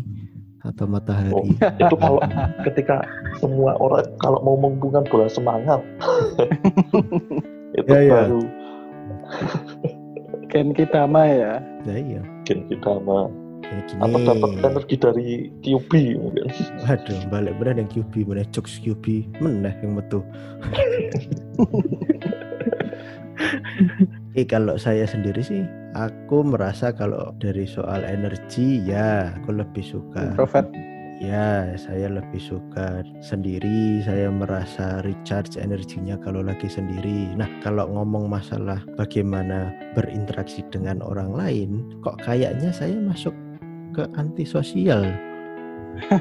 atau 0.62 0.86
Oh, 0.86 0.88
matahari 0.88 1.34
itu 1.58 1.96
kalau 1.98 2.22
ketika 2.64 3.02
semua 3.38 3.74
orang 3.78 4.06
kalau 4.18 4.40
mau 4.42 4.56
menghubungkan 4.56 5.04
bola 5.10 5.26
semangat 5.26 5.82
itu 7.80 7.88
Ya, 7.88 8.02
ya. 8.02 8.14
baru 8.30 8.42
Genki 10.52 10.84
Dama 10.86 11.24
ya. 11.26 11.54
nah 11.82 11.96
iya 11.96 12.22
mungkin 12.22 12.58
kita 12.68 12.92
mah 13.02 13.26
Ya, 13.62 13.80
atau 14.04 14.20
gini. 14.20 14.28
dapat 14.28 14.50
energi 14.60 14.96
dari 15.00 15.28
QB 15.64 15.92
mungkin 16.20 16.44
Waduh, 16.84 17.20
balik 17.32 17.56
bener 17.56 17.80
yang 17.80 17.88
QB, 17.88 18.28
mana 18.28 18.44
jokes 18.52 18.76
QB, 18.84 19.32
meneh 19.40 19.72
yang 19.80 19.96
metu. 19.96 20.20
Eh 24.32 24.48
kalau 24.48 24.80
saya 24.80 25.04
sendiri 25.04 25.44
sih, 25.44 25.68
aku 25.92 26.40
merasa 26.48 26.96
kalau 26.96 27.36
dari 27.36 27.68
soal 27.68 28.08
energi 28.08 28.80
ya 28.88 29.36
aku 29.36 29.60
lebih 29.60 29.84
suka. 29.84 30.32
Introvert. 30.32 30.72
Ya, 31.22 31.70
saya 31.78 32.10
lebih 32.10 32.42
suka 32.42 33.06
sendiri. 33.22 34.02
Saya 34.02 34.34
merasa 34.34 35.06
recharge 35.06 35.54
energinya 35.62 36.18
kalau 36.18 36.42
lagi 36.42 36.66
sendiri. 36.66 37.30
Nah, 37.38 37.46
kalau 37.62 37.86
ngomong 37.94 38.26
masalah 38.26 38.82
bagaimana 38.98 39.70
berinteraksi 39.94 40.66
dengan 40.74 40.98
orang 41.06 41.30
lain, 41.30 41.70
kok 42.02 42.18
kayaknya 42.26 42.74
saya 42.74 42.98
masuk 42.98 43.38
ke 43.94 44.02
antisosial. 44.18 45.06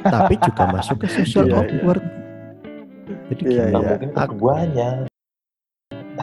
Tapi 0.05 0.37
juga 0.45 0.69
masuk 0.69 1.01
ke 1.01 1.09
social 1.17 1.49
Iya, 1.49 1.55
iya. 1.55 1.61
awkward. 1.65 2.05
Jadi 3.33 3.43
Iya, 3.49 3.65
nah 3.73 3.81
iya. 3.81 3.89
mungkin 3.97 4.11
Aku- 4.13 4.37
keduanya 4.37 4.89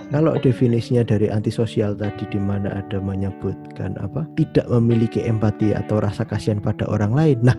kalau 0.07 0.33
definisinya 0.35 1.01
dari 1.01 1.27
antisosial 1.27 1.93
tadi 1.93 2.25
di 2.27 2.37
mana 2.37 2.69
ada 2.73 2.97
menyebutkan 2.97 3.97
apa 3.97 4.25
tidak 4.35 4.65
memiliki 4.67 5.21
empati 5.21 5.71
atau 5.71 5.99
rasa 5.99 6.23
kasihan 6.23 6.57
pada 6.57 6.83
orang 6.85 7.11
lain. 7.11 7.37
Nah, 7.41 7.55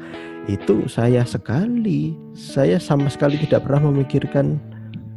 itu 0.46 0.86
saya 0.86 1.22
sekali. 1.22 2.14
Saya 2.32 2.76
sama 2.76 3.08
sekali 3.08 3.36
tidak 3.38 3.64
pernah 3.64 3.88
memikirkan 3.88 4.56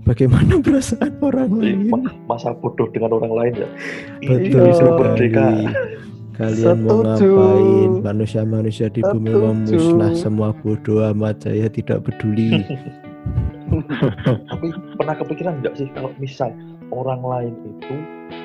bagaimana 0.03 0.59
perasaan 0.65 1.13
orang 1.19 1.49
Jadi, 1.57 1.87
lain. 1.87 1.89
ma- 1.89 2.15
masa 2.27 2.51
bodoh 2.53 2.89
dengan 2.89 3.13
orang 3.13 3.33
lain 3.33 3.53
ya 3.55 3.69
Betul 4.21 4.65
Iya. 4.67 4.73
sekali. 4.73 4.97
merdeka 4.97 5.47
Kalian 6.31 6.77
mau 6.81 7.03
Setuju. 7.03 7.27
ngapain? 7.27 7.91
Manusia-manusia 8.01 8.87
di 8.89 9.03
bumi 9.03 9.29
Setuju. 9.29 9.45
memusnah 9.45 10.11
semua 10.15 10.49
bodoh 10.55 11.03
amat. 11.11 11.43
Saya 11.45 11.67
tidak 11.67 12.01
peduli. 12.01 12.65
tapi 14.49 14.67
pernah 14.97 15.15
kepikiran 15.15 15.61
nggak 15.61 15.73
sih 15.77 15.87
kalau 15.93 16.11
misal 16.17 16.49
orang 16.91 17.21
lain 17.21 17.53
itu 17.65 17.95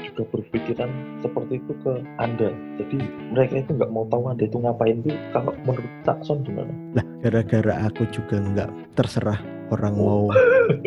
juga 0.07 0.23
berpikiran 0.33 0.89
seperti 1.21 1.61
itu 1.61 1.73
ke 1.85 1.93
anda 2.17 2.49
jadi 2.81 2.97
mereka 3.31 3.55
itu 3.61 3.71
nggak 3.75 3.91
mau 3.91 4.09
tahu 4.09 4.23
anda 4.27 4.45
itu 4.45 4.57
ngapain 4.57 5.05
tuh 5.05 5.13
kalau 5.31 5.53
menurut 5.63 5.93
Sakson 6.03 6.41
gimana 6.41 6.73
lah, 6.95 7.05
gara-gara 7.21 7.75
aku 7.85 8.09
juga 8.09 8.41
nggak 8.41 8.71
terserah 8.95 9.37
orang 9.67 9.99
Oh. 9.99 10.31
mau. 10.31 10.39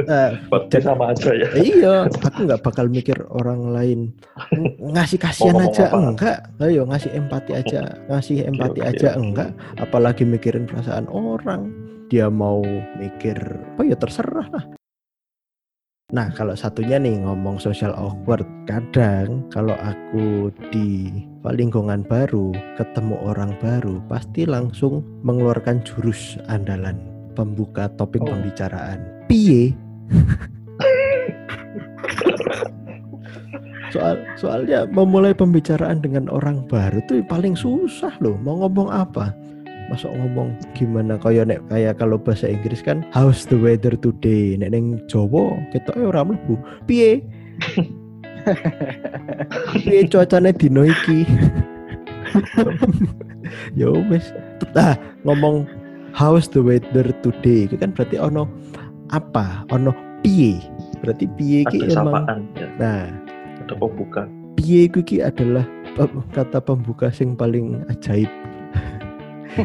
Eh, 0.08 0.32
berarti 0.48 0.80
sama 0.80 1.12
aja 1.12 1.36
ya 1.36 1.48
iya, 1.54 1.96
aku 2.08 2.48
nggak 2.48 2.63
bakal 2.63 2.88
mikir 2.88 3.20
orang 3.30 3.75
lain 3.75 4.00
Ng- 4.56 4.96
ngasih 4.96 5.20
kasihan 5.20 5.60
aja 5.60 5.92
apa? 5.92 6.00
enggak. 6.00 6.38
Ayo 6.58 6.88
ngasih 6.88 7.12
empati 7.12 7.51
aja, 7.54 8.00
ngasih 8.08 8.48
empati 8.48 8.80
oke, 8.80 8.88
aja 8.88 9.10
oke. 9.13 9.20
enggak. 9.20 9.50
Apalagi 9.78 10.24
mikirin 10.24 10.63
perasaan 10.63 11.12
orang. 11.12 11.75
Dia 12.08 12.32
mau 12.32 12.63
mikir 12.96 13.36
apa 13.75 13.84
ya 13.84 14.00
terserah 14.00 14.48
lah. 14.48 14.63
Nah 16.10 16.34
kalau 16.34 16.58
satunya 16.58 16.98
nih 16.98 17.22
ngomong 17.22 17.62
social 17.62 17.94
awkward 17.94 18.42
Kadang 18.66 19.46
kalau 19.54 19.78
aku 19.78 20.50
di 20.74 21.13
lingkungan 21.46 22.01
baru 22.01 22.50
Ketemu 22.82 23.16
orang 23.30 23.54
baru 23.62 24.01
Pasti 24.10 24.50
langsung 24.50 25.06
mengeluarkan 25.22 25.86
jurus 25.86 26.42
andalan 26.50 26.98
Pembuka 27.38 27.88
topik 27.95 28.26
Oh. 28.26 28.34
pembicaraan. 28.36 29.00
Piye? 29.30 29.72
Soal 33.89 34.22
soalnya 34.38 34.86
memulai 34.86 35.34
pembicaraan 35.34 35.98
dengan 36.04 36.30
orang 36.30 36.62
baru 36.69 37.02
tuh 37.10 37.26
paling 37.26 37.58
susah 37.58 38.13
loh. 38.22 38.38
Mau 38.38 38.62
ngomong 38.62 38.93
apa 38.93 39.34
masuk 39.89 40.13
ngomong 40.13 40.54
gimana 40.78 41.17
kayak 41.17 41.49
nek 41.49 41.60
kayak 41.67 41.97
kalau 41.97 42.21
bahasa 42.21 42.47
Inggris 42.47 42.82
kan 42.82 43.02
how's 43.12 43.43
the 43.49 43.58
weather 43.58 43.93
today? 43.97 44.56
Nek 44.56 44.71
neng 44.73 45.02
Jawa 45.10 45.58
kita 45.73 45.91
ora 45.97 46.23
mlebu. 46.23 46.56
Piye? 46.86 47.25
Piye 49.84 50.08
cuacane 50.08 50.56
dino 50.56 50.86
iki? 50.88 51.25
Ya 53.73 53.89
wis. 54.10 54.32
Ah 54.78 54.95
ngomong 55.25 55.65
how's 56.13 56.49
the 56.49 56.62
weather 56.62 57.10
today? 57.25 57.65
Itu 57.65 57.75
kan 57.78 57.93
berarti 57.93 58.21
ono 58.21 58.45
apa? 59.10 59.65
Ono 59.73 59.91
piye? 60.21 60.62
Berarti 61.02 61.25
piye 61.38 61.65
iki 61.65 61.89
emang? 61.89 62.45
ya. 62.56 62.67
Nah. 62.78 63.06
Ada 63.65 63.73
pembuka. 63.75 64.30
Piye 64.60 64.91
iku 64.91 65.02
ki 65.02 65.23
adalah 65.23 65.65
pe- 65.95 66.25
kata 66.36 66.60
pembuka 66.62 67.10
sing 67.10 67.34
paling 67.34 67.82
ajaib. 67.89 68.30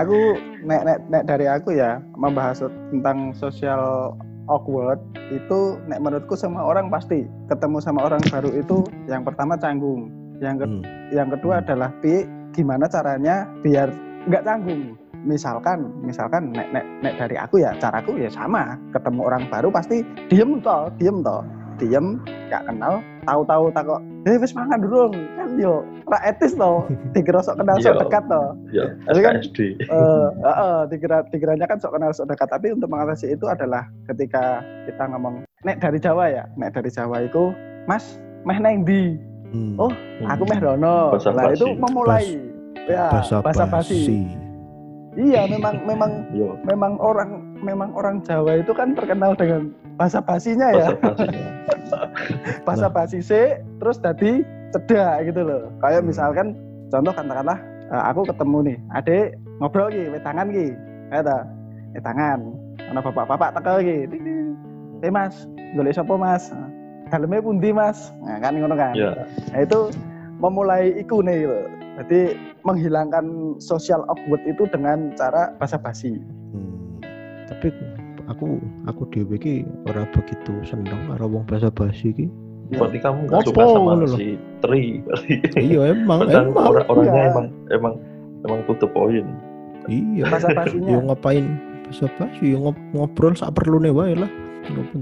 aku 0.00 0.18
nek, 0.62 0.82
nek 0.86 0.98
nek 1.10 1.24
dari 1.26 1.46
aku 1.50 1.74
ya 1.74 1.98
membahas 2.14 2.62
tentang 2.94 3.34
social 3.34 4.14
awkward 4.46 4.98
itu 5.30 5.78
nek 5.86 6.02
menurutku 6.02 6.34
semua 6.34 6.66
orang 6.66 6.90
pasti 6.90 7.26
ketemu 7.50 7.78
sama 7.82 8.06
orang 8.06 8.22
baru 8.30 8.50
itu 8.54 8.86
yang 9.06 9.26
pertama 9.26 9.58
canggung 9.58 10.10
yang 10.40 10.56
ke- 10.56 10.66
Hmm. 10.66 10.82
yang 11.12 11.28
kedua 11.28 11.60
adalah 11.60 11.92
pi 12.00 12.24
gimana 12.54 12.88
caranya 12.90 13.46
biar 13.62 13.92
nggak 14.26 14.44
canggung 14.46 14.96
misalkan 15.20 15.84
misalkan 16.00 16.48
nek, 16.56 16.72
nek 16.72 16.84
nek 17.04 17.14
dari 17.20 17.36
aku 17.36 17.60
ya 17.60 17.76
caraku 17.76 18.16
ya 18.16 18.32
sama 18.32 18.72
ketemu 18.96 19.20
orang 19.28 19.44
baru 19.52 19.68
pasti 19.68 20.00
diem 20.32 20.64
toh 20.64 20.88
diem 20.96 21.20
toh 21.20 21.44
diem 21.76 22.16
nggak 22.48 22.64
kenal 22.68 23.04
tahu-tahu 23.30 23.70
takut 23.70 24.00
eh 24.26 24.34
wis 24.36 24.50
mangan 24.50 24.80
dulu 24.80 25.08
kan 25.38 25.48
yo 25.54 25.80
ra 26.04 26.18
etis 26.24 26.52
toh 26.52 26.82
dikira 27.14 27.38
sok 27.38 27.56
kenal 27.56 27.78
sok 27.78 27.94
Iya. 27.94 28.00
dekat 28.02 28.24
toh 28.26 28.46
ya 28.68 28.84
Tapi 29.06 29.20
kan- 29.22 29.38
SKSD 29.38 29.58
eh 29.80 30.26
heeh, 30.42 30.78
dikira 30.88 31.18
dikiranya 31.24 31.64
kan 31.64 31.78
sok 31.78 31.94
kenal 31.94 32.10
sok 32.10 32.26
dekat 32.26 32.48
tapi 32.48 32.66
untuk 32.70 32.88
mengatasi 32.88 33.30
itu 33.30 33.46
adalah 33.46 33.86
ketika 34.06 34.58
kita 34.84 35.06
ngomong 35.06 35.46
nek 35.60 35.78
dari 35.78 35.96
Jawa 35.96 36.24
ya? 36.26 36.44
Nek 36.54 36.72
dari 36.72 36.88
Jawa 36.88 37.22
itu 37.22 37.54
Mas 37.84 38.18
meh 38.42 38.58
neng 38.58 38.82
di 38.82 39.14
Hmm. 39.50 39.74
Oh, 39.76 39.90
aku 40.22 40.46
meh 40.46 40.62
rono. 40.62 41.10
Basa 41.10 41.34
lah 41.34 41.50
itu 41.50 41.74
memulai 41.74 42.38
ya 42.86 43.10
Basa 43.10 43.42
basa 43.42 43.66
basi. 43.66 43.98
basi. 43.98 44.10
iya 45.18 45.42
memang 45.44 45.82
memang 45.82 46.22
yo 46.30 46.54
memang 46.62 46.94
orang 46.96 47.49
memang 47.60 47.92
orang 47.92 48.24
Jawa 48.24 48.60
itu 48.60 48.72
kan 48.72 48.96
terkenal 48.96 49.36
dengan 49.36 49.70
basa 50.00 50.18
basinya 50.24 50.68
ya. 50.72 50.88
Bahasa 52.64 52.88
basi 52.96 53.20
se 53.20 53.60
terus 53.78 54.00
tadi 54.00 54.42
cedak 54.72 55.28
gitu 55.30 55.44
loh. 55.44 55.68
Kayak 55.84 56.08
misalkan 56.08 56.56
contoh 56.88 57.12
katakanlah 57.12 57.58
eh, 57.92 58.02
aku 58.08 58.26
ketemu 58.26 58.58
nih 58.72 58.76
adek 58.96 59.26
ngobrol 59.60 59.92
ki 59.92 60.02
wetangan 60.10 60.48
ki. 60.50 60.66
Kata 61.12 61.38
wetangan 61.94 62.38
ana 62.90 63.00
bapak-bapak 63.04 63.50
tekel 63.60 63.76
ki. 63.84 63.98
Eh 65.04 65.12
mas 65.12 65.44
golek 65.76 65.94
sapa 65.96 66.14
mas? 66.16 66.50
Dalamnya 67.10 67.42
pundi 67.42 67.70
mas? 67.74 68.14
Nah, 68.22 68.38
kan 68.38 68.54
ngono 68.54 68.78
kan. 68.78 68.94
Ya. 68.94 69.26
Nah, 69.50 69.60
itu 69.66 69.90
memulai 70.40 70.94
iku 70.96 71.20
nih 71.20 71.44
gitu. 71.44 71.60
jadi 72.00 72.20
menghilangkan 72.64 73.58
social 73.60 74.06
awkward 74.08 74.40
itu 74.48 74.64
dengan 74.72 75.12
cara 75.18 75.52
basa 75.60 75.76
basi. 75.76 76.16
Tapi 77.60 77.76
aku 78.24 78.56
aku 78.88 79.02
dhewe 79.12 79.36
ki 79.36 79.54
ora 79.84 80.08
begitu 80.08 80.56
seneng 80.64 80.96
karo 81.06 81.28
wong 81.28 81.44
basa 81.44 81.68
basi 81.68 82.08
ki. 82.10 82.26
berarti 82.70 83.02
kamu 83.02 83.26
nggak 83.26 83.42
suka 83.44 83.62
sama 83.66 83.92
si 84.08 84.38
Tri 84.62 85.02
berarti 85.02 85.34
iya 85.60 85.90
emang 85.90 86.22
Padahal 86.22 86.46
emang. 86.46 86.64
orang 86.64 86.86
orangnya 86.88 87.10
Iya. 87.12 87.28
emang 87.28 87.46
emang 87.68 87.94
emang 88.40 88.58
to 88.64 88.72
the 88.72 88.88
point 88.88 89.28
Iya. 89.84 90.24
basa 90.24 90.48
Yo 90.48 90.56
basinya 90.56 90.96
ngapain 91.04 91.44
basa 91.84 92.06
basi 92.16 92.44
yo 92.48 92.58
ngob- 92.62 92.84
ngobrol 92.94 93.34
sak 93.34 93.52
perlune 93.52 93.90
wae 93.90 94.14
lah. 94.14 94.30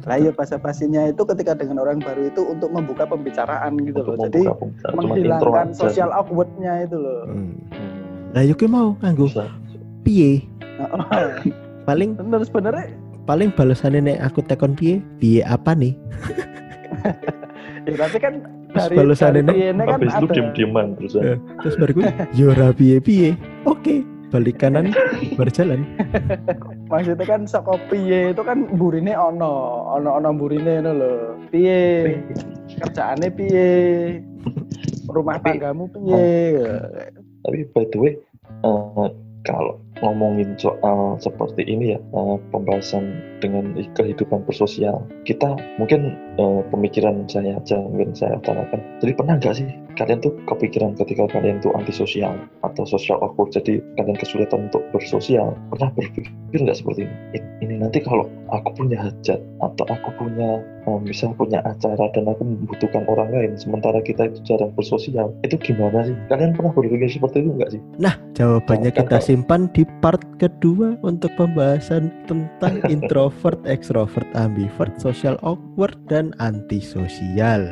Lah 0.03 0.17
iya 0.17 0.33
bahasa 0.33 0.57
basinya 0.57 1.07
itu 1.07 1.23
ketika 1.25 1.53
dengan 1.53 1.79
orang 1.79 2.01
baru 2.01 2.27
itu 2.27 2.43
untuk 2.43 2.73
membuka 2.73 3.05
pembicaraan 3.05 3.79
gitu 3.79 4.01
untuk 4.01 4.17
loh. 4.17 4.25
Jadi 4.25 4.43
menghilangkan 4.91 5.71
social 5.71 6.11
awkward-nya 6.11 6.83
itu 6.83 6.97
loh. 6.97 7.23
Hmm. 7.29 7.53
Hmm, 7.69 8.33
Lah 8.33 8.43
yo 8.43 8.57
ki 8.57 8.67
mau 8.67 8.99
nganggo 8.99 9.29
piye? 10.03 10.43
Paling 11.89 12.11
Bener 12.15 12.45
sebenarnya 12.45 12.87
paling 13.25 13.49
balasannya 13.51 14.01
nek 14.05 14.19
aku 14.23 14.41
tekon 14.43 14.73
piye? 14.73 15.01
Piye 15.17 15.41
apa 15.43 15.73
nih? 15.73 15.93
ya, 17.89 17.95
tapi 17.99 18.17
kan 18.19 18.35
terus 18.69 18.85
Dari- 18.85 18.97
balasannya 18.97 19.43
dari 19.43 19.57
Piene 19.59 19.83
kan 19.83 19.97
habis 19.97 20.13
itu 20.13 20.21
ada. 20.23 20.35
diem-dieman 20.35 20.87
terus 20.95 21.13
Ya. 21.15 21.35
terus 21.59 21.75
baru 21.77 21.93
gue 21.95 22.05
yora 22.35 22.69
piye 22.71 23.01
piye 23.01 23.31
oke 23.65 24.05
balik 24.29 24.61
kanan 24.61 24.93
berjalan 25.35 25.89
Maksudnya 26.93 27.25
kan 27.25 27.45
saka 27.45 27.77
piye 27.89 28.33
itu 28.33 28.43
kan 28.43 28.65
burine 28.71 29.13
ono, 29.13 29.53
ono 29.91 30.09
ono 30.15 30.29
burine 30.33 30.81
ngono 30.81 30.93
lho. 30.95 31.13
Piye? 31.49 31.81
Kerjaane 32.75 33.29
piye? 33.29 33.69
Rumah 35.07 35.37
tanggamu 35.39 35.85
piye? 35.89 36.65
tapi 37.39 37.65
by 37.71 37.85
the 37.87 37.99
way 37.99 38.13
eh, 38.63 39.09
kalau 39.43 39.81
ngomongin 40.01 40.55
soal 40.61 41.17
seperti 41.19 41.67
ini 41.67 41.97
ya 41.97 42.01
eh, 42.01 42.37
pembahasan 42.51 43.19
dengan 43.39 43.75
kehidupan 43.95 44.45
bersosial. 44.47 45.03
Kita 45.27 45.57
mungkin 45.79 46.15
eh, 46.39 46.61
pemikiran 46.71 47.27
saya 47.31 47.59
aja 47.59 47.79
mungkin 47.79 48.15
saya 48.15 48.39
utarakan. 48.39 48.81
Jadi 49.03 49.13
pernah 49.15 49.35
nggak 49.39 49.55
sih 49.57 49.69
kalian 49.99 50.23
tuh 50.23 50.35
kepikiran 50.47 50.95
ketika 50.95 51.27
kalian 51.31 51.59
tuh 51.59 51.75
antisosial 51.75 52.35
atau 52.63 52.85
social 52.87 53.19
awkward? 53.23 53.51
Jadi 53.51 53.83
kalian 53.99 54.17
kesulitan 54.19 54.71
untuk 54.71 54.83
bersosial. 54.95 55.55
Pernah 55.75 55.91
berpikir 55.95 56.59
nggak 56.59 56.79
seperti 56.79 57.07
ini? 57.07 57.15
"I- 57.39 57.48
ini 57.59 57.75
nanti 57.75 57.99
kalau 57.99 58.31
aku 58.49 58.71
punya 58.75 58.97
hajat 59.03 59.41
atau 59.59 59.85
aku 59.91 60.11
punya 60.15 60.63
misal 61.05 61.37
punya 61.37 61.61
acara 61.69 62.09
dan 62.17 62.25
aku 62.33 62.49
membutuhkan 62.49 63.05
orang 63.13 63.29
lain 63.29 63.53
sementara 63.61 64.01
kita 64.01 64.25
itu 64.33 64.41
jarang 64.49 64.73
bersosial 64.73 65.29
itu 65.45 65.61
gimana 65.61 66.09
sih 66.09 66.17
kalian 66.33 66.57
pernah 66.57 66.73
berpikir 66.73 67.13
seperti 67.13 67.45
itu 67.45 67.51
nggak 67.61 67.71
sih 67.77 67.81
Nah, 68.01 68.17
jawabannya 68.33 68.89
Kan 68.95 69.05
kita 69.05 69.19
kalau- 69.21 69.27
simpan 69.29 69.63
di 69.77 69.85
part 70.01 70.23
kedua 70.41 70.97
untuk 71.05 71.29
pembahasan 71.37 72.09
tentang 72.25 72.81
introvert, 72.95 73.61
extrovert, 73.69 74.25
ambivert, 74.33 74.97
social 74.97 75.37
awkward, 75.45 75.99
dan 76.09 76.33
antisosial. 76.41 77.69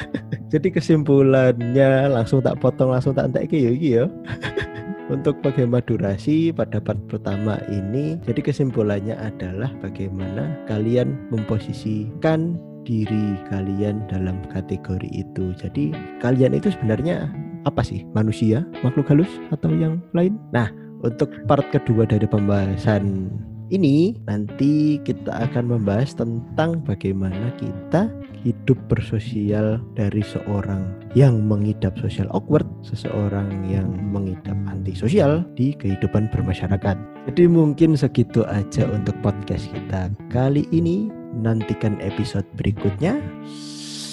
Jadi 0.54 0.70
kesimpulannya 0.72 2.08
langsung 2.08 2.40
tak 2.40 2.62
potong, 2.62 2.94
langsung 2.94 3.12
tak 3.12 3.28
ya 3.34 3.70
iki 3.74 3.88
ya. 3.98 4.06
Untuk 5.12 5.44
bagaimana 5.44 5.84
durasi 5.84 6.48
pada 6.48 6.80
part 6.80 6.96
pertama 7.12 7.60
ini, 7.68 8.16
jadi 8.24 8.40
kesimpulannya 8.40 9.12
adalah 9.12 9.68
bagaimana 9.84 10.48
kalian 10.64 11.28
memposisikan 11.28 12.56
diri 12.88 13.36
kalian 13.52 14.00
dalam 14.08 14.40
kategori 14.48 15.08
itu. 15.12 15.52
Jadi 15.60 15.92
kalian 16.24 16.56
itu 16.56 16.72
sebenarnya 16.72 17.28
apa 17.68 17.84
sih? 17.84 18.08
Manusia, 18.16 18.64
makhluk 18.80 19.12
halus 19.12 19.28
atau 19.52 19.68
yang 19.76 20.00
lain? 20.16 20.40
Nah, 20.56 20.72
untuk 21.04 21.28
part 21.44 21.68
kedua 21.68 22.08
dari 22.08 22.24
pembahasan 22.24 23.28
ini 23.72 24.18
nanti 24.28 25.00
kita 25.00 25.48
akan 25.48 25.72
membahas 25.72 26.12
tentang 26.12 26.84
bagaimana 26.84 27.48
kita 27.56 28.12
hidup 28.44 28.76
bersosial 28.92 29.80
dari 29.96 30.20
seorang 30.20 30.92
yang 31.16 31.48
mengidap 31.48 31.96
social 31.96 32.28
awkward, 32.36 32.68
seseorang 32.84 33.48
yang 33.64 33.88
mengidap 34.12 34.56
antisosial 34.68 35.40
di 35.56 35.72
kehidupan 35.72 36.28
bermasyarakat. 36.28 36.96
Jadi 37.32 37.44
mungkin 37.48 37.96
segitu 37.96 38.44
aja 38.44 38.84
untuk 38.92 39.16
podcast 39.24 39.72
kita 39.72 40.12
kali 40.28 40.68
ini. 40.68 41.08
Nantikan 41.34 41.98
episode 41.98 42.46
berikutnya. 42.54 43.18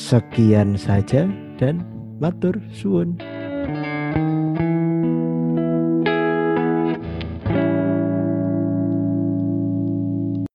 Sekian 0.09 0.73
saja 0.73 1.29
dan 1.61 1.85
matur 2.17 2.57
suwun. 2.73 3.19